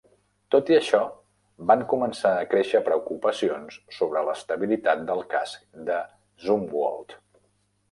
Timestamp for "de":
5.93-6.01